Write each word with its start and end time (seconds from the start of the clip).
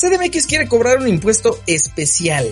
CDMX 0.00 0.46
quiere 0.46 0.68
cobrar 0.68 0.98
un 0.98 1.08
impuesto 1.08 1.60
especial 1.66 2.48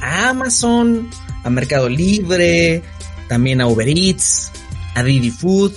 a 0.00 0.30
Amazon, 0.30 1.08
a 1.44 1.50
Mercado 1.50 1.88
Libre, 1.88 2.82
también 3.28 3.60
a 3.60 3.66
Uber 3.66 3.88
Eats, 3.88 4.50
a 4.94 5.02
Didi 5.02 5.30
Food. 5.30 5.72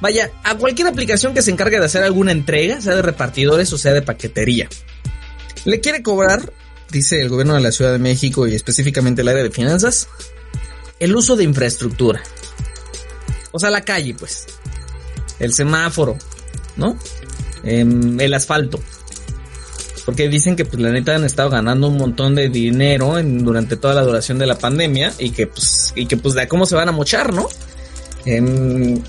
Vaya, 0.00 0.30
a 0.44 0.56
cualquier 0.56 0.88
aplicación 0.88 1.34
que 1.34 1.42
se 1.42 1.50
encargue 1.50 1.78
de 1.78 1.84
hacer 1.84 2.02
alguna 2.02 2.32
entrega, 2.32 2.80
sea 2.80 2.94
de 2.94 3.02
repartidores 3.02 3.72
o 3.72 3.78
sea 3.78 3.92
de 3.92 4.02
paquetería. 4.02 4.68
Le 5.64 5.80
quiere 5.80 6.02
cobrar, 6.02 6.52
dice 6.90 7.20
el 7.20 7.28
gobierno 7.28 7.54
de 7.54 7.60
la 7.60 7.72
Ciudad 7.72 7.92
de 7.92 7.98
México 7.98 8.46
y 8.46 8.54
específicamente 8.54 9.22
el 9.22 9.28
área 9.28 9.42
de 9.42 9.50
finanzas, 9.50 10.08
el 10.98 11.14
uso 11.14 11.36
de 11.36 11.44
infraestructura. 11.44 12.22
O 13.52 13.58
sea, 13.58 13.70
la 13.70 13.82
calle, 13.82 14.14
pues. 14.14 14.46
El 15.38 15.52
semáforo, 15.52 16.16
¿no? 16.76 16.96
Em, 17.62 18.18
el 18.20 18.32
asfalto. 18.32 18.80
Porque 20.10 20.28
dicen 20.28 20.56
que 20.56 20.64
pues 20.64 20.82
la 20.82 20.90
neta 20.90 21.14
han 21.14 21.22
estado 21.22 21.50
ganando 21.50 21.86
un 21.86 21.96
montón 21.96 22.34
de 22.34 22.48
dinero 22.48 23.16
en, 23.16 23.44
durante 23.44 23.76
toda 23.76 23.94
la 23.94 24.02
duración 24.02 24.40
de 24.40 24.46
la 24.48 24.58
pandemia 24.58 25.12
y 25.20 25.30
que 25.30 25.46
pues, 25.46 25.92
y 25.94 26.06
que 26.06 26.16
pues 26.16 26.34
de 26.34 26.48
cómo 26.48 26.66
se 26.66 26.74
van 26.74 26.88
a 26.88 26.92
mochar, 26.92 27.32
¿no? 27.32 27.46
Em, 28.24 29.00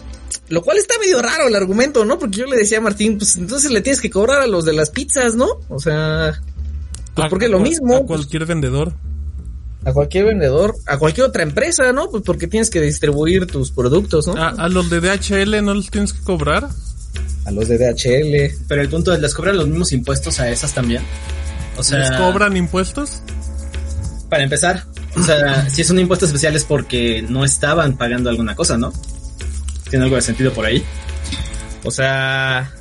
lo 0.49 0.61
cual 0.61 0.77
está 0.77 0.93
medio 0.99 1.19
raro 1.19 1.47
el 1.47 1.55
argumento, 1.55 2.05
¿no? 2.05 2.19
Porque 2.19 2.41
yo 2.41 2.45
le 2.45 2.55
decía 2.55 2.77
a 2.77 2.81
Martín, 2.81 3.17
pues 3.17 3.35
entonces 3.35 3.71
le 3.71 3.81
tienes 3.81 3.99
que 3.99 4.11
cobrar 4.11 4.41
a 4.41 4.45
los 4.45 4.63
de 4.63 4.73
las 4.73 4.91
pizzas, 4.91 5.33
¿no? 5.33 5.47
O 5.69 5.79
sea, 5.79 6.39
pues 7.15 7.29
porque 7.31 7.49
lo 7.49 7.59
mismo. 7.59 7.95
A 7.97 8.05
cualquier 8.05 8.45
vendedor. 8.45 8.93
A 9.83 9.93
cualquier 9.93 10.25
vendedor, 10.25 10.75
a 10.85 10.99
cualquier 10.99 11.25
otra 11.25 11.41
empresa, 11.41 11.91
¿no? 11.93 12.11
Pues 12.11 12.21
porque 12.21 12.45
tienes 12.45 12.69
que 12.69 12.79
distribuir 12.79 13.47
tus 13.47 13.71
productos, 13.71 14.27
¿no? 14.27 14.33
A, 14.33 14.49
a 14.49 14.69
los 14.69 14.91
de 14.91 14.99
DHL 14.99 15.65
no 15.65 15.73
los 15.73 15.89
tienes 15.89 16.13
que 16.13 16.23
cobrar 16.23 16.69
a 17.45 17.51
los 17.51 17.67
de 17.67 17.77
DHL. 17.77 18.55
Pero 18.67 18.81
el 18.81 18.89
punto 18.89 19.13
es, 19.13 19.19
¿les 19.19 19.33
cobran 19.33 19.57
los 19.57 19.67
mismos 19.67 19.91
impuestos 19.91 20.39
a 20.39 20.49
esas 20.49 20.73
también? 20.73 21.01
O 21.77 21.83
sea, 21.83 21.99
¿les 21.99 22.11
cobran 22.11 22.55
impuestos? 22.57 23.21
Para 24.29 24.43
empezar, 24.43 24.85
o 25.15 25.23
sea, 25.23 25.69
si 25.69 25.81
es 25.81 25.89
un 25.89 25.99
impuesto 25.99 26.25
especial 26.25 26.55
es 26.55 26.63
porque 26.63 27.23
no 27.27 27.43
estaban 27.43 27.97
pagando 27.97 28.29
alguna 28.29 28.55
cosa, 28.55 28.77
¿no? 28.77 28.93
¿Tiene 29.89 30.05
algo 30.05 30.15
de 30.15 30.21
sentido 30.21 30.53
por 30.53 30.65
ahí? 30.65 30.83
O 31.83 31.91
sea, 31.91 32.71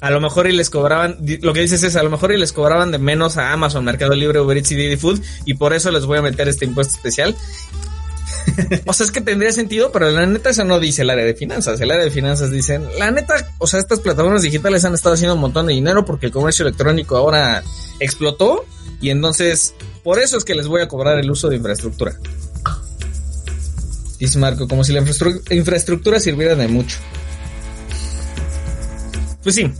a 0.00 0.10
lo 0.10 0.20
mejor 0.20 0.48
y 0.48 0.52
les 0.52 0.70
cobraban, 0.70 1.18
lo 1.40 1.52
que 1.52 1.60
dices 1.60 1.82
es, 1.82 1.94
a 1.96 2.02
lo 2.02 2.10
mejor 2.10 2.32
y 2.32 2.38
les 2.38 2.52
cobraban 2.52 2.90
de 2.90 2.98
menos 2.98 3.36
a 3.36 3.52
Amazon, 3.52 3.84
Mercado 3.84 4.14
Libre, 4.14 4.40
Uber 4.40 4.56
Eats 4.56 4.72
y 4.72 4.76
Didi 4.76 4.96
Food, 4.96 5.20
y 5.44 5.54
por 5.54 5.72
eso 5.72 5.90
les 5.92 6.04
voy 6.04 6.18
a 6.18 6.22
meter 6.22 6.48
este 6.48 6.64
impuesto 6.64 6.96
especial 6.96 7.36
o 8.86 8.92
sea, 8.92 9.06
es 9.06 9.12
que 9.12 9.20
tendría 9.20 9.52
sentido, 9.52 9.92
pero 9.92 10.10
la 10.10 10.26
neta 10.26 10.50
eso 10.50 10.64
no 10.64 10.80
dice 10.80 11.02
el 11.02 11.10
área 11.10 11.24
de 11.24 11.34
finanzas. 11.34 11.80
El 11.80 11.90
área 11.90 12.04
de 12.04 12.10
finanzas 12.10 12.50
dicen, 12.50 12.86
la 12.98 13.10
neta, 13.10 13.34
o 13.58 13.66
sea, 13.66 13.80
estas 13.80 14.00
plataformas 14.00 14.42
digitales 14.42 14.84
han 14.84 14.94
estado 14.94 15.14
haciendo 15.14 15.34
un 15.34 15.40
montón 15.40 15.66
de 15.66 15.74
dinero 15.74 16.04
porque 16.04 16.26
el 16.26 16.32
comercio 16.32 16.64
electrónico 16.64 17.16
ahora 17.16 17.62
explotó 18.00 18.64
y 19.00 19.10
entonces 19.10 19.74
por 20.02 20.18
eso 20.18 20.38
es 20.38 20.44
que 20.44 20.54
les 20.54 20.66
voy 20.66 20.80
a 20.80 20.88
cobrar 20.88 21.18
el 21.18 21.30
uso 21.30 21.48
de 21.48 21.56
infraestructura. 21.56 22.18
Dice 24.18 24.38
Marco, 24.38 24.66
como 24.66 24.82
si 24.82 24.92
la 24.92 25.04
infraestructura 25.50 26.18
sirviera 26.18 26.56
de 26.56 26.66
mucho. 26.66 26.98
Pues 29.42 29.54
sí, 29.54 29.72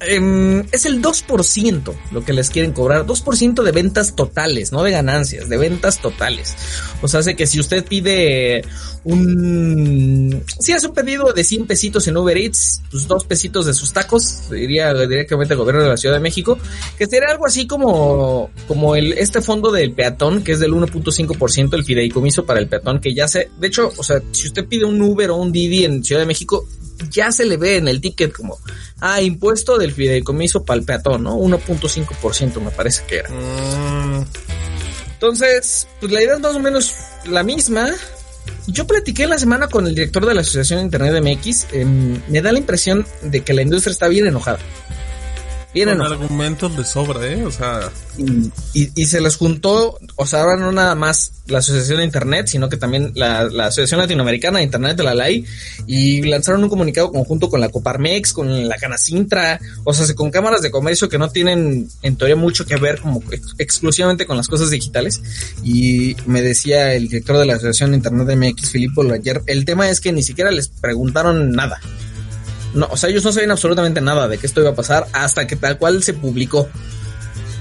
Em, 0.00 0.60
es 0.70 0.86
el 0.86 1.02
2% 1.02 1.92
lo 2.12 2.24
que 2.24 2.32
les 2.32 2.50
quieren 2.50 2.72
cobrar, 2.72 3.04
2% 3.04 3.64
de 3.64 3.72
ventas 3.72 4.14
totales, 4.14 4.70
no 4.70 4.84
de 4.84 4.92
ganancias, 4.92 5.48
de 5.48 5.56
ventas 5.56 6.00
totales. 6.00 6.54
O 7.02 7.08
sea, 7.08 7.20
hace 7.20 7.34
que 7.34 7.48
si 7.48 7.58
usted 7.58 7.84
pide 7.84 8.62
un... 9.02 10.44
Si 10.60 10.72
hace 10.72 10.86
un 10.86 10.94
pedido 10.94 11.32
de 11.32 11.42
100 11.42 11.66
pesitos 11.66 12.06
en 12.06 12.16
Uber 12.16 12.36
Eats, 12.36 12.82
pues 12.92 13.08
dos 13.08 13.24
pesitos 13.24 13.66
de 13.66 13.74
sus 13.74 13.92
tacos, 13.92 14.42
iría 14.52 14.94
directamente 14.94 15.54
al 15.54 15.58
gobierno 15.58 15.82
de 15.82 15.88
la 15.88 15.96
Ciudad 15.96 16.14
de 16.14 16.20
México, 16.20 16.58
que 16.96 17.06
sería 17.06 17.30
algo 17.30 17.46
así 17.46 17.66
como, 17.66 18.50
como 18.68 18.94
el, 18.94 19.14
este 19.14 19.42
fondo 19.42 19.72
del 19.72 19.92
peatón, 19.94 20.44
que 20.44 20.52
es 20.52 20.60
del 20.60 20.74
1.5%, 20.74 21.74
el 21.74 21.84
fideicomiso 21.84 22.46
para 22.46 22.60
el 22.60 22.68
peatón, 22.68 23.00
que 23.00 23.14
ya 23.14 23.26
se... 23.26 23.50
De 23.58 23.66
hecho, 23.66 23.92
o 23.96 24.04
sea, 24.04 24.22
si 24.30 24.46
usted 24.46 24.64
pide 24.66 24.84
un 24.84 25.02
Uber 25.02 25.30
o 25.30 25.36
un 25.36 25.50
Didi 25.50 25.84
en 25.84 26.04
Ciudad 26.04 26.20
de 26.20 26.26
México, 26.26 26.68
ya 27.10 27.32
se 27.32 27.44
le 27.44 27.56
ve 27.56 27.76
en 27.76 27.88
el 27.88 28.00
ticket 28.00 28.32
como, 28.32 28.58
ah, 29.00 29.20
impuesto 29.20 29.78
del 29.78 29.92
fideicomiso 29.92 30.64
para 30.64 30.78
el 30.80 30.86
peatón, 30.86 31.24
¿no? 31.24 31.36
1.5% 31.36 32.60
me 32.60 32.70
parece 32.70 33.04
que 33.06 33.18
era. 33.18 33.30
Mm. 33.30 34.26
Entonces, 35.14 35.88
pues 36.00 36.12
la 36.12 36.22
idea 36.22 36.34
es 36.34 36.40
más 36.40 36.54
o 36.54 36.60
menos 36.60 36.94
la 37.26 37.42
misma. 37.42 37.90
Yo 38.66 38.86
platiqué 38.86 39.26
la 39.26 39.38
semana 39.38 39.68
con 39.68 39.86
el 39.86 39.94
director 39.94 40.24
de 40.24 40.34
la 40.34 40.42
Asociación 40.42 40.80
Internet 40.80 41.12
de 41.12 41.20
MX. 41.20 41.66
Em, 41.72 42.20
me 42.28 42.40
da 42.40 42.52
la 42.52 42.58
impresión 42.58 43.06
de 43.22 43.40
que 43.42 43.52
la 43.52 43.62
industria 43.62 43.92
está 43.92 44.08
bien 44.08 44.26
enojada. 44.26 44.58
Argumentos 45.86 46.76
de 46.76 46.84
sobra, 46.84 47.26
¿eh? 47.26 47.44
O 47.44 47.50
sea. 47.50 47.90
Y, 48.74 49.06
se 49.06 49.20
les 49.20 49.36
juntó, 49.36 49.98
o 50.16 50.26
sea, 50.26 50.40
ahora 50.40 50.56
no 50.56 50.72
nada 50.72 50.94
más 50.94 51.32
la 51.46 51.58
Asociación 51.58 51.98
de 51.98 52.04
Internet, 52.04 52.48
sino 52.48 52.68
que 52.68 52.76
también 52.76 53.12
la, 53.14 53.42
Asociación 53.66 54.00
Latinoamericana 54.00 54.58
de 54.58 54.64
Internet 54.64 54.96
de 54.96 55.04
la 55.04 55.14
LAI, 55.14 55.44
y 55.86 56.22
lanzaron 56.22 56.62
un 56.64 56.68
comunicado 56.68 57.12
conjunto 57.12 57.48
con 57.48 57.60
la 57.60 57.68
Coparmex, 57.68 58.32
con 58.32 58.68
la 58.68 58.76
Canacintra, 58.76 59.60
o 59.84 59.94
sea, 59.94 60.12
con 60.14 60.30
cámaras 60.30 60.62
de 60.62 60.70
comercio 60.70 61.08
que 61.08 61.18
no 61.18 61.30
tienen 61.30 61.88
en 62.02 62.16
teoría 62.16 62.36
mucho 62.36 62.66
que 62.66 62.76
ver 62.76 63.00
como 63.00 63.22
exclusivamente 63.58 64.26
con 64.26 64.36
las 64.36 64.48
cosas 64.48 64.70
digitales. 64.70 65.22
Y 65.62 66.16
me 66.26 66.42
decía 66.42 66.92
el 66.94 67.08
director 67.08 67.38
de 67.38 67.46
la 67.46 67.54
Asociación 67.54 67.92
de 67.92 67.98
Internet 67.98 68.26
de 68.26 68.36
MX, 68.36 68.70
Filipo 68.70 69.02
ayer, 69.12 69.42
el 69.46 69.64
tema 69.64 69.88
es 69.88 70.00
que 70.00 70.12
ni 70.12 70.22
siquiera 70.22 70.50
les 70.50 70.68
preguntaron 70.68 71.52
nada. 71.52 71.80
No, 72.74 72.88
o 72.90 72.96
sea, 72.96 73.10
ellos 73.10 73.24
no 73.24 73.32
sabían 73.32 73.50
absolutamente 73.50 74.00
nada 74.00 74.28
de 74.28 74.38
que 74.38 74.46
esto 74.46 74.60
iba 74.60 74.70
a 74.70 74.74
pasar 74.74 75.06
hasta 75.12 75.46
que 75.46 75.56
tal 75.56 75.78
cual 75.78 76.02
se 76.02 76.14
publicó. 76.14 76.68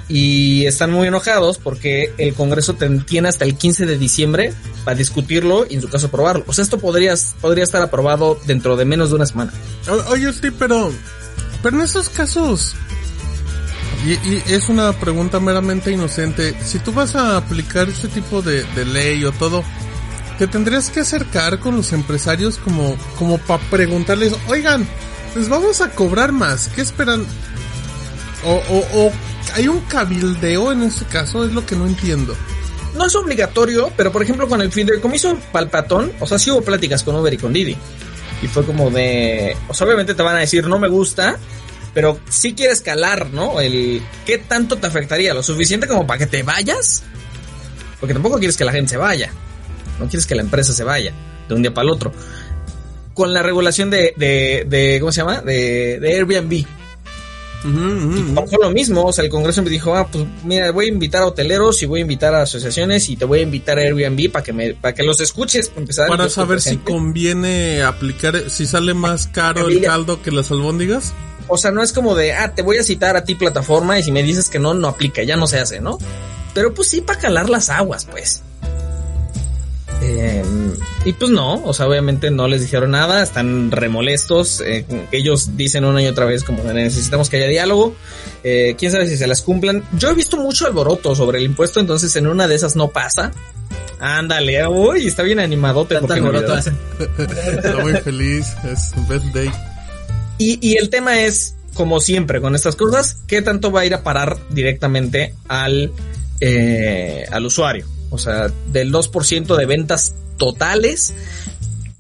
Y 0.10 0.66
están 0.66 0.92
muy 0.92 1.08
enojados 1.08 1.58
porque 1.58 2.14
el 2.18 2.34
Congreso 2.34 2.78
tiene 3.06 3.28
hasta 3.28 3.44
el 3.44 3.56
15 3.56 3.86
de 3.86 3.98
diciembre 3.98 4.54
para 4.86 4.98
discutirlo 4.98 5.66
y 5.70 5.76
en 5.76 5.82
su 5.82 5.90
caso 5.90 6.08
aprobarlo. 6.08 6.46
O 6.48 6.54
sea, 6.54 6.64
esto 6.64 6.80
podría, 6.80 7.14
podría 7.42 7.66
estar 7.66 7.82
aprobado 7.82 8.40
dentro 8.46 8.78
de 8.78 8.86
menos 8.86 9.10
de 9.10 9.16
una 9.16 9.26
semana. 9.26 9.52
oye, 10.10 10.32
sí, 10.32 10.50
pero, 10.58 10.94
pero 11.62 11.78
en 11.78 11.84
esos 11.84 12.08
casos, 12.08 12.74
y, 14.06 14.54
es 14.54 14.70
una 14.70 14.94
pregunta 14.94 15.42
meramente 15.42 15.92
inocente, 15.92 16.56
si 16.64 16.80
tú 16.80 16.94
vas 16.94 17.16
a 17.16 17.36
aplicar 17.36 17.90
este 17.90 18.08
tipo 18.08 18.42
de, 18.42 18.64
de 18.64 18.86
ley 18.86 19.26
o 19.26 19.34
todo, 19.34 19.64
te 20.38 20.48
tendrías 20.48 20.90
que 20.90 21.02
acercar 21.02 21.60
con 21.60 21.76
los 21.76 21.94
empresarios 21.94 22.58
como, 22.58 22.96
como 23.18 23.38
para 23.40 23.62
preguntarles, 23.70 24.34
oigan, 24.48 24.88
les 25.36 25.50
vamos 25.50 25.82
a 25.82 25.90
cobrar 25.90 26.32
más, 26.32 26.70
¿qué 26.70 26.82
esperan? 26.82 27.26
O, 28.46 28.52
o, 28.52 29.06
o 29.06 29.12
hay 29.56 29.68
un 29.68 29.80
cabildeo 29.82 30.72
en 30.72 30.84
este 30.84 31.06
caso, 31.06 31.44
es 31.46 31.54
lo 31.54 31.66
que 31.66 31.76
no 31.76 31.88
entiendo. 31.88 32.36
No 32.96 33.06
es 33.06 33.16
obligatorio, 33.16 33.92
pero 33.96 34.12
por 34.12 34.24
ejemplo 34.24 34.48
con 34.48 34.62
el 34.62 34.72
fideicomiso 34.72 35.38
palpatón, 35.52 36.12
o 36.20 36.28
sea, 36.28 36.40
sí 36.40 36.52
hubo 36.52 36.62
pláticas 36.62 37.04
con 37.04 37.16
Uber 37.16 37.34
y 37.34 37.38
con 37.38 37.54
Didi. 37.54 37.76
Y 38.42 38.48
fue 38.48 38.64
como 38.64 38.92
de, 38.92 39.56
o 39.68 39.74
sea, 39.74 39.88
obviamente 39.88 40.14
te 40.14 40.22
van 40.22 40.36
a 40.36 40.40
decir 40.40 40.68
no 40.68 40.78
me 40.78 40.88
gusta, 40.88 41.38
pero 41.94 42.20
sí 42.30 42.54
quieres 42.54 42.82
calar, 42.82 43.32
¿no? 43.32 43.60
El 43.60 44.04
qué 44.26 44.38
tanto 44.38 44.78
te 44.78 44.86
afectaría, 44.86 45.34
lo 45.34 45.42
suficiente 45.42 45.88
como 45.88 46.06
para 46.06 46.20
que 46.20 46.28
te 46.28 46.44
vayas, 46.44 47.04
porque 48.00 48.14
tampoco 48.14 48.38
quieres 48.38 48.58
que 48.58 48.66
la 48.66 48.72
gente 48.72 48.92
se 48.92 48.98
vaya. 48.98 49.32
No 50.00 50.08
quieres 50.08 50.26
que 50.26 50.36
la 50.36 50.42
empresa 50.42 50.74
se 50.74 50.84
vaya 50.84 51.14
de 51.48 51.54
un 51.56 51.62
día 51.62 51.74
para 51.74 51.86
el 51.86 51.94
otro. 51.94 52.12
Con 53.14 53.34
la 53.34 53.42
regulación 53.42 53.90
de, 53.90 54.14
de, 54.16 54.66
de 54.68 54.98
¿cómo 55.00 55.12
se 55.12 55.22
llama? 55.22 55.42
De, 55.42 56.00
de 56.00 56.14
Airbnb. 56.16 56.66
Uh 57.66 58.46
lo 58.62 58.72
mismo, 58.72 59.04
o 59.04 59.12
sea, 59.12 59.24
el 59.24 59.30
Congreso 59.30 59.62
me 59.64 59.70
dijo, 59.70 59.96
ah, 59.96 60.08
pues 60.08 60.26
mira, 60.44 60.72
voy 60.72 60.86
a 60.86 60.88
invitar 60.90 61.24
a 61.24 61.26
hoteleros 61.28 61.82
y 61.82 61.86
voy 61.86 62.00
a 62.00 62.02
invitar 62.02 62.34
a 62.36 62.44
asociaciones 62.44 63.10
y 63.10 63.16
te 63.16 63.26
voy 63.26 63.40
a 63.40 63.42
invitar 63.42 63.78
a 63.80 63.82
Airbnb 63.82 64.32
para 64.32 64.44
que 64.44 64.54
me, 64.54 64.74
para 64.74 64.94
que 64.94 65.04
los 65.04 65.20
escuches, 65.22 65.70
para. 65.70 66.08
Para 66.08 66.30
saber 66.30 66.62
si 66.62 66.78
conviene 66.78 67.84
aplicar, 67.84 68.50
si 68.50 68.68
sale 68.68 68.94
más 68.94 69.28
caro 69.28 69.68
el 69.68 69.82
caldo 69.82 70.22
que 70.22 70.32
las 70.32 70.52
albóndigas. 70.52 71.14
O 71.48 71.58
sea, 71.58 71.72
no 71.72 71.82
es 71.82 71.94
como 71.94 72.16
de, 72.16 72.34
ah, 72.34 72.54
te 72.54 72.62
voy 72.62 72.78
a 72.78 72.84
citar 72.84 73.16
a 73.16 73.24
ti 73.24 73.36
plataforma 73.36 73.98
y 73.98 74.04
si 74.04 74.12
me 74.12 74.22
dices 74.22 74.50
que 74.50 74.60
no, 74.60 74.74
no 74.74 74.88
aplica, 74.90 75.24
ya 75.24 75.38
no 75.38 75.48
se 75.48 75.60
hace, 75.60 75.80
¿no? 75.80 75.98
Pero 76.54 76.74
pues 76.74 76.90
sí 76.90 77.02
para 77.02 77.20
calar 77.20 77.50
las 77.50 77.70
aguas, 77.70 78.06
pues. 78.06 78.44
Eh, 80.10 80.42
y 81.04 81.14
pues 81.14 81.32
no, 81.32 81.62
o 81.66 81.74
sea, 81.74 81.86
obviamente 81.86 82.32
no 82.32 82.48
les 82.48 82.62
dijeron 82.62 82.92
nada, 82.92 83.22
están 83.22 83.72
remolestos. 83.72 84.62
Eh, 84.62 84.86
ellos 85.12 85.58
dicen 85.58 85.84
una 85.84 86.02
y 86.02 86.08
otra 86.08 86.24
vez 86.24 86.46
como 86.46 86.64
necesitamos 86.64 87.30
que 87.30 87.38
haya 87.38 87.48
diálogo. 87.48 87.94
Eh, 88.44 88.76
quién 88.78 88.92
sabe 88.92 89.08
si 89.08 89.18
se 89.18 89.28
las 89.28 89.42
cumplan. 89.42 89.84
Yo 89.98 90.10
he 90.10 90.14
visto 90.14 90.38
mucho 90.38 90.66
alboroto 90.66 91.14
sobre 91.14 91.40
el 91.40 91.46
impuesto, 91.46 91.82
entonces 91.82 92.16
en 92.16 92.28
una 92.28 92.48
de 92.48 92.56
esas 92.56 92.78
no 92.78 92.90
pasa. 92.90 93.34
Ándale, 94.00 94.66
uy, 94.68 95.08
está 95.08 95.24
bien 95.24 95.40
animadote. 95.40 95.96
está 97.18 97.78
muy 97.82 97.94
feliz, 97.96 98.54
es 98.72 98.94
birthday. 99.10 99.52
Y, 100.38 100.66
y 100.66 100.78
el 100.78 100.90
tema 100.90 101.20
es, 101.20 101.56
como 101.74 102.00
siempre 102.00 102.40
con 102.40 102.56
estas 102.56 102.78
cosas, 102.78 103.18
¿qué 103.28 103.42
tanto 103.42 103.72
va 103.72 103.82
a 103.82 103.86
ir 103.86 103.94
a 103.94 104.04
parar 104.04 104.38
directamente 104.52 105.34
al, 105.50 105.92
al 107.32 107.46
usuario? 107.46 107.97
O 108.10 108.18
sea, 108.18 108.52
del 108.72 108.92
2% 108.92 109.56
de 109.56 109.66
ventas 109.66 110.14
totales, 110.38 111.14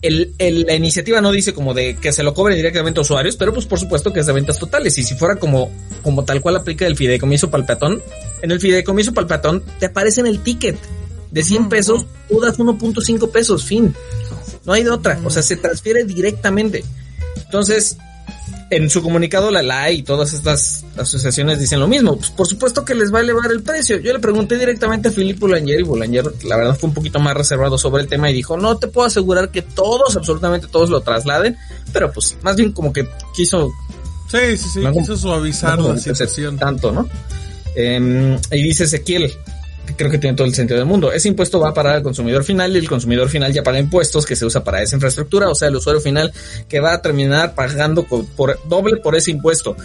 el, 0.01 0.33
el- 0.37 0.61
la 0.61 0.75
iniciativa 0.75 1.21
no 1.21 1.31
dice 1.31 1.53
como 1.53 1.73
de 1.73 1.95
que 1.97 2.11
se 2.13 2.23
lo 2.23 2.33
cobren 2.33 2.55
directamente 2.55 2.99
a 2.99 3.01
usuarios, 3.01 3.35
pero 3.35 3.53
pues 3.53 3.65
por 3.65 3.79
supuesto 3.79 4.13
que 4.13 4.19
es 4.21 4.25
de 4.25 4.33
ventas 4.33 4.59
totales. 4.59 4.97
Y 4.97 5.03
si 5.03 5.15
fuera 5.15 5.35
como, 5.37 5.71
como 6.03 6.23
tal 6.23 6.41
cual 6.41 6.55
aplica 6.55 6.85
el 6.87 6.95
fideicomiso 6.95 7.49
para 7.49 7.61
el 7.61 7.67
peatón, 7.67 8.01
en 8.41 8.51
el 8.51 8.59
fideicomiso 8.59 9.13
para 9.13 9.23
el 9.23 9.27
peatón 9.27 9.63
te 9.79 9.87
aparece 9.87 10.21
en 10.21 10.27
el 10.27 10.39
ticket 10.43 10.77
de 11.31 11.43
100 11.43 11.67
pesos, 11.69 12.05
tú 12.29 12.39
das 12.39 12.57
1.5 12.57 13.31
pesos, 13.31 13.65
fin. 13.65 13.93
No 14.65 14.73
hay 14.73 14.83
de 14.83 14.89
otra, 14.91 15.19
o 15.25 15.29
sea, 15.29 15.41
se 15.43 15.57
transfiere 15.57 16.03
directamente. 16.05 16.83
Entonces, 17.43 17.97
en 18.69 18.89
su 18.89 19.01
comunicado 19.01 19.49
la 19.49 19.61
LAI 19.61 19.97
y 19.99 20.03
todas 20.03 20.33
estas 20.33 20.83
asociaciones 20.97 21.59
dicen 21.59 21.79
lo 21.79 21.87
mismo. 21.87 22.17
Pues 22.17 22.29
por 22.31 22.47
supuesto 22.47 22.83
que 22.83 22.95
les 22.95 23.13
va 23.13 23.19
a 23.19 23.21
elevar 23.21 23.51
el 23.51 23.63
precio. 23.63 23.97
Yo 23.99 24.11
le 24.13 24.19
pregunté 24.19 24.57
directamente 24.57 25.09
a 25.09 25.11
Philippe 25.11 25.39
Boulanger 25.39 25.79
y 25.79 25.83
Boulanger 25.83 26.25
la 26.43 26.57
verdad 26.57 26.77
fue 26.77 26.89
un 26.89 26.93
poquito 26.93 27.19
más 27.19 27.33
reservado 27.35 27.77
sobre 27.77 28.03
el 28.03 28.09
tema 28.09 28.29
y 28.29 28.33
dijo, 28.33 28.57
no 28.57 28.77
te 28.77 28.87
puedo 28.87 29.07
asegurar 29.07 29.51
que 29.51 29.61
todos, 29.61 30.17
absolutamente 30.17 30.67
todos 30.67 30.89
lo 30.89 31.01
trasladen, 31.01 31.57
pero 31.93 32.11
pues 32.11 32.37
más 32.41 32.55
bien 32.55 32.71
como 32.73 32.91
que 32.91 33.07
quiso 33.35 33.71
Sí, 34.29 34.57
sí, 34.57 34.69
sí, 34.73 34.79
No, 34.81 34.91
quiso 34.91 35.15
suavizar 35.15 35.79
no, 35.79 35.93
la 35.93 35.97
situación. 35.97 36.57
tanto, 36.57 36.91
¿no? 36.91 37.07
Em, 37.75 38.37
y 38.51 38.61
dice 38.61 38.83
Ezequiel, 38.83 39.31
creo 39.95 40.11
que 40.11 40.17
tiene 40.17 40.35
todo 40.35 40.47
el 40.47 40.53
sentido 40.53 40.77
del 40.77 40.87
mundo. 40.87 41.11
Ese 41.11 41.27
impuesto 41.27 41.59
va 41.59 41.73
para 41.73 41.95
el 41.95 42.03
consumidor 42.03 42.43
final 42.43 42.75
y 42.75 42.79
el 42.79 42.89
consumidor 42.89 43.29
final 43.29 43.53
ya 43.53 43.63
paga 43.63 43.79
impuestos 43.79 44.25
que 44.25 44.35
se 44.35 44.45
usa 44.45 44.63
para 44.63 44.81
esa 44.81 44.95
infraestructura, 44.95 45.49
o 45.49 45.55
sea, 45.55 45.67
el 45.67 45.75
usuario 45.75 46.01
final 46.01 46.33
que 46.67 46.79
va 46.79 46.93
a 46.93 47.01
terminar 47.01 47.55
pagando 47.55 48.03
por, 48.03 48.59
doble 48.67 48.97
por 48.97 49.15
ese 49.15 49.31
impuesto. 49.31 49.75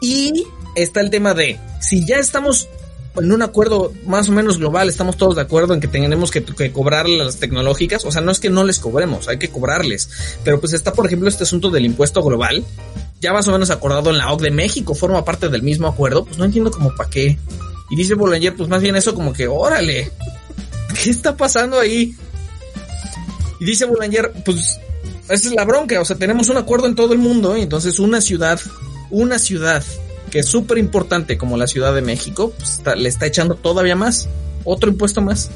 Y 0.00 0.46
está 0.74 1.00
el 1.00 1.10
tema 1.10 1.34
de, 1.34 1.58
si 1.80 2.06
ya 2.06 2.16
estamos 2.16 2.68
en 3.16 3.32
un 3.32 3.42
acuerdo 3.42 3.92
más 4.06 4.28
o 4.28 4.32
menos 4.32 4.58
global, 4.58 4.88
estamos 4.88 5.16
todos 5.16 5.34
de 5.34 5.42
acuerdo 5.42 5.74
en 5.74 5.80
que 5.80 5.88
tenemos 5.88 6.30
que, 6.30 6.44
que 6.44 6.72
cobrar 6.72 7.08
las 7.08 7.36
tecnológicas, 7.36 8.04
o 8.04 8.12
sea, 8.12 8.22
no 8.22 8.30
es 8.30 8.38
que 8.38 8.50
no 8.50 8.64
les 8.64 8.78
cobremos, 8.78 9.28
hay 9.28 9.38
que 9.38 9.48
cobrarles, 9.48 10.08
pero 10.44 10.60
pues 10.60 10.72
está, 10.72 10.92
por 10.92 11.06
ejemplo, 11.06 11.28
este 11.28 11.42
asunto 11.42 11.70
del 11.70 11.86
impuesto 11.86 12.22
global, 12.22 12.64
ya 13.20 13.32
más 13.32 13.48
o 13.48 13.52
menos 13.52 13.70
acordado 13.70 14.10
en 14.10 14.18
la 14.18 14.32
OC 14.32 14.42
de 14.42 14.50
México, 14.50 14.94
forma 14.94 15.24
parte 15.24 15.48
del 15.48 15.62
mismo 15.62 15.88
acuerdo, 15.88 16.24
pues 16.24 16.38
no 16.38 16.44
entiendo 16.44 16.70
como 16.70 16.94
para 16.94 17.10
qué. 17.10 17.38
Y 17.90 17.96
dice 17.96 18.14
Boulanger, 18.14 18.54
pues 18.54 18.68
más 18.68 18.80
bien 18.82 18.96
eso 18.96 19.14
como 19.14 19.32
que, 19.32 19.48
órale, 19.48 20.10
¿qué 21.02 21.10
está 21.10 21.36
pasando 21.36 21.78
ahí? 21.80 22.14
Y 23.58 23.64
dice 23.64 23.84
Boulanger, 23.84 24.32
pues 24.44 24.78
esa 25.28 25.48
es 25.48 25.52
la 25.54 25.64
bronca, 25.64 26.00
o 26.00 26.04
sea, 26.04 26.16
tenemos 26.16 26.48
un 26.48 26.56
acuerdo 26.56 26.86
en 26.86 26.94
todo 26.94 27.12
el 27.12 27.18
mundo, 27.18 27.56
y 27.56 27.62
entonces 27.62 27.98
una 27.98 28.20
ciudad, 28.20 28.60
una 29.10 29.38
ciudad 29.38 29.84
que 30.30 30.38
es 30.40 30.46
súper 30.46 30.78
importante 30.78 31.36
como 31.36 31.56
la 31.56 31.66
Ciudad 31.66 31.92
de 31.92 32.02
México, 32.02 32.52
pues 32.56 32.70
está- 32.78 32.94
le 32.94 33.08
está 33.08 33.26
echando 33.26 33.56
todavía 33.56 33.96
más, 33.96 34.28
otro 34.64 34.88
impuesto 34.88 35.20
más. 35.20 35.50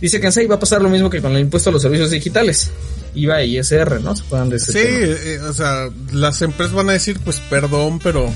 Dice 0.00 0.20
Kansai 0.20 0.46
va 0.46 0.56
a 0.56 0.60
pasar 0.60 0.82
lo 0.82 0.90
mismo 0.90 1.08
que 1.10 1.20
con 1.22 1.32
el 1.32 1.40
impuesto 1.40 1.70
a 1.70 1.72
los 1.72 1.82
servicios 1.82 2.10
digitales. 2.10 2.70
IVA 3.14 3.42
y 3.44 3.58
ISR, 3.58 4.00
¿no? 4.00 4.14
Se 4.14 4.22
acuerdan 4.22 4.50
de 4.50 4.56
ese 4.56 4.72
Sí, 4.72 4.78
eh, 4.82 5.40
o 5.48 5.52
sea, 5.54 5.88
las 6.12 6.40
empresas 6.42 6.74
van 6.74 6.90
a 6.90 6.92
decir, 6.92 7.18
pues 7.24 7.40
perdón, 7.50 7.98
pero, 7.98 8.30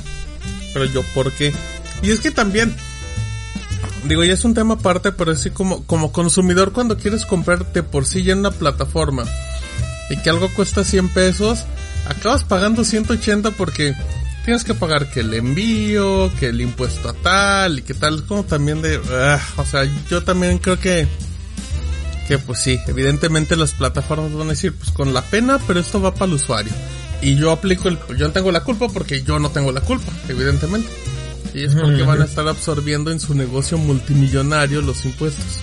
pero 0.73 0.87
yo, 0.87 1.03
¿por 1.15 1.31
qué? 1.33 1.53
Y 2.03 2.11
es 2.11 2.21
que 2.21 2.31
también, 2.31 2.75
digo, 4.05 4.25
ya 4.25 4.35
es 4.35 4.45
un 4.45 4.55
tema 4.55 4.75
aparte, 4.75 5.13
pero 5.13 5.33
así 5.33 5.51
como, 5.51 5.85
como 5.85 6.13
consumidor, 6.13 6.73
cuando 6.73 6.97
quieres 6.97 7.25
comprarte 7.27 7.83
por 7.83 8.07
sí 8.07 8.23
ya 8.25 8.33
en 8.33 8.41
una 8.41 8.51
plataforma 8.51 9.25
y 10.11 10.17
que 10.17 10.31
algo 10.31 10.49
cuesta 10.53 10.85
100 10.85 11.09
pesos, 11.11 11.65
acabas 12.09 12.45
pagando 12.45 12.85
180 12.85 13.53
porque 13.53 13.95
tienes 14.45 14.65
que 14.65 14.75
pagar 14.75 15.11
que 15.11 15.21
el 15.21 15.33
envío, 15.33 16.33
que 16.39 16.47
el 16.49 16.61
impuesto 16.61 17.09
a 17.09 17.13
tal 17.15 17.79
y 17.79 17.83
que 17.83 17.95
tal, 17.95 18.25
como 18.25 18.45
también 18.45 18.83
de, 18.83 19.01
ah, 19.13 19.41
o 19.57 19.65
sea, 19.65 19.89
yo 20.11 20.23
también 20.23 20.59
creo 20.59 20.79
que 20.79 21.07
que 22.27 22.39
pues 22.39 22.61
sí, 22.61 22.79
evidentemente 22.87 23.57
las 23.57 23.73
plataformas 23.73 24.33
van 24.33 24.47
a 24.49 24.51
decir, 24.51 24.75
pues 24.75 24.91
con 24.91 25.13
la 25.13 25.23
pena, 25.23 25.59
pero 25.67 25.81
esto 25.81 26.01
va 26.01 26.15
para 26.15 26.27
el 26.27 26.35
usuario. 26.35 26.73
Y 27.21 27.37
yo 27.37 27.51
aplico 27.51 27.89
el, 27.89 27.99
yo 28.17 28.27
no 28.27 28.33
tengo 28.33 28.51
la 28.51 28.65
culpa 28.65 28.89
porque 28.89 29.23
yo 29.23 29.39
no 29.39 29.51
tengo 29.51 29.73
la 29.73 29.81
culpa, 29.81 30.11
evidentemente. 30.29 30.89
Y 31.55 31.65
es 31.65 31.75
porque 31.75 32.03
van 32.03 32.23
a 32.23 32.25
estar 32.25 32.47
absorbiendo 32.49 33.11
en 33.11 33.21
su 33.21 33.35
negocio 33.35 33.77
multimillonario 33.79 34.81
los 34.83 35.05
impuestos. 35.05 35.61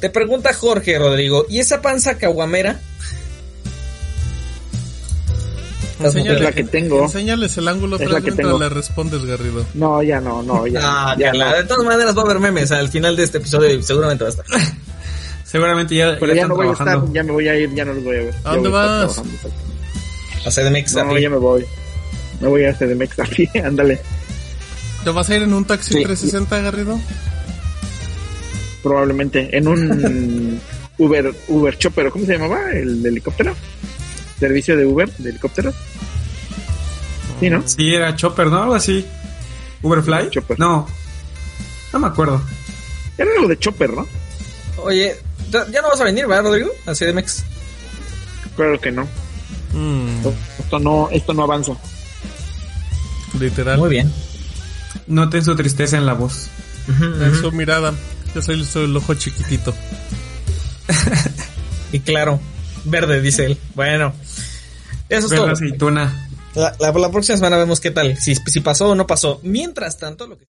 Te 0.00 0.10
pregunta 0.10 0.52
Jorge 0.52 0.98
Rodrigo, 0.98 1.46
¿y 1.48 1.58
esa 1.58 1.80
panza 1.80 2.18
caguamera? 2.18 2.80
Enséñale- 5.98 6.34
es 6.36 6.40
la 6.42 6.52
que 6.52 6.64
tengo. 6.64 7.02
Enséñales 7.02 7.56
el 7.56 7.68
ángulo 7.68 7.96
Es 7.96 8.02
la 8.02 8.16
que 8.20 8.24
mientras 8.24 8.46
tengo. 8.48 8.58
le 8.58 8.68
respondes, 8.68 9.24
Garrido. 9.24 9.64
No, 9.72 10.02
ya 10.02 10.20
no, 10.20 10.42
no, 10.42 10.66
ya. 10.66 10.80
Ah, 10.82 11.16
ya 11.18 11.32
no. 11.32 11.56
de 11.56 11.64
todas 11.64 11.86
maneras 11.86 12.14
va 12.16 12.20
a 12.20 12.24
haber 12.26 12.38
memes 12.38 12.70
al 12.70 12.90
final 12.90 13.16
de 13.16 13.22
este 13.22 13.38
episodio 13.38 13.74
y 13.74 13.82
seguramente 13.82 14.24
va 14.24 14.28
a 14.28 14.32
estar. 14.32 14.46
Seguramente 15.46 15.94
ya, 15.94 16.16
Pero 16.20 16.34
ya 16.34 16.42
ya 16.42 16.48
no 16.48 16.56
voy 16.56 16.66
a 16.66 16.72
trabajando. 16.74 17.06
estar, 17.06 17.14
ya 17.14 17.22
me 17.22 17.32
voy 17.32 17.48
a 17.48 17.56
ir, 17.56 17.72
ya 17.72 17.84
no 17.84 17.94
los 17.94 18.02
voy 18.04 18.16
a 18.16 18.18
ver. 18.18 18.34
¿A 18.44 18.54
dónde 18.54 18.68
a 18.68 18.72
vas? 18.72 19.18
A 20.44 20.50
CDMX, 20.50 20.96
a 20.96 21.04
No, 21.04 21.16
ya 21.18 21.30
me 21.30 21.36
voy. 21.38 21.64
Me 22.40 22.48
voy 22.48 22.64
a 22.64 22.74
CDMX 22.74 23.18
aquí, 23.20 23.48
ándale. 23.64 24.00
¿Te 25.06 25.12
vas 25.12 25.30
a 25.30 25.36
ir 25.36 25.42
en 25.44 25.54
un 25.54 25.64
taxi 25.64 25.94
Sí. 25.94 26.02
360, 26.02 26.60
Garrido? 26.62 26.98
Probablemente 28.82 29.56
en 29.56 29.68
un 29.68 30.60
Uber, 30.98 31.32
Uber 31.46 31.78
Chopper, 31.78 32.10
¿cómo 32.10 32.26
se 32.26 32.32
llamaba? 32.32 32.72
El 32.72 33.04
de 33.04 33.10
helicóptero. 33.10 33.54
Servicio 34.40 34.76
de 34.76 34.84
Uber 34.84 35.08
de 35.18 35.30
helicóptero. 35.30 35.72
Sí, 37.38 37.48
¿no? 37.48 37.62
Sí, 37.64 37.94
era 37.94 38.16
Chopper, 38.16 38.48
¿no? 38.48 38.60
Algo 38.64 38.74
así. 38.74 39.06
¿Uberfly? 39.82 40.28
Chopper. 40.30 40.58
No. 40.58 40.88
No 41.92 41.98
me 42.00 42.08
acuerdo. 42.08 42.42
Era 43.16 43.30
algo 43.36 43.46
de 43.46 43.58
Chopper, 43.60 43.90
¿no? 43.92 44.08
Oye, 44.78 45.14
ya 45.52 45.68
ya 45.70 45.82
no 45.82 45.88
vas 45.90 46.00
a 46.00 46.04
venir, 46.04 46.26
¿verdad, 46.26 46.42
Rodrigo? 46.42 46.70
A 46.84 46.94
CDMX. 46.94 47.44
Claro 48.56 48.80
que 48.80 48.90
no. 48.90 49.06
Mm, 49.72 50.26
Esto 50.58 50.80
no, 50.80 51.08
esto 51.12 51.32
no 51.32 51.44
avanza. 51.44 51.74
literal. 53.38 53.78
Muy 53.78 53.90
bien. 53.90 54.12
Noten 55.06 55.44
su 55.44 55.54
tristeza 55.56 55.96
en 55.96 56.06
la 56.06 56.14
voz. 56.14 56.48
En 56.88 57.34
su 57.40 57.50
mirada. 57.52 57.92
Yo 58.34 58.42
soy, 58.42 58.64
soy 58.64 58.84
el 58.84 58.96
ojo 58.96 59.14
chiquitito. 59.14 59.74
Y 61.92 62.00
claro, 62.00 62.40
verde, 62.84 63.20
dice 63.20 63.46
él. 63.46 63.58
Bueno, 63.74 64.12
eso 65.08 65.26
es 65.26 65.30
Ver 65.30 65.38
la 65.38 65.44
todo. 65.46 65.52
aceituna. 65.54 66.28
La, 66.54 66.74
la- 66.80 66.92
la 66.92 67.10
próxima 67.10 67.36
semana 67.38 67.56
vemos 67.56 67.80
qué 67.80 67.90
tal, 67.90 68.16
si, 68.16 68.34
si 68.34 68.60
pasó 68.60 68.90
o 68.90 68.94
no 68.94 69.06
pasó. 69.06 69.40
Mientras 69.44 69.96
tanto, 69.98 70.26
lo 70.26 70.36
que... 70.38 70.44